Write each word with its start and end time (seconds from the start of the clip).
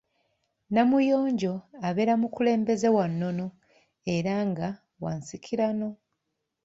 Namuyonjo 0.73 1.53
abeera 1.87 2.13
mukulembeze 2.21 2.87
wa 2.95 3.05
nnono 3.11 3.45
era 4.15 4.35
nga 4.49 4.67
wa 5.03 5.11
nsikirano. 5.19 5.89